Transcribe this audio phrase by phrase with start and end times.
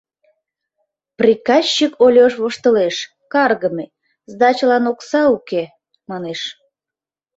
[1.19, 2.95] Прикащик Ольош воштылеш,
[3.33, 3.85] каргыме:
[4.31, 5.63] сдачылан окса уке,
[6.09, 6.41] манеш...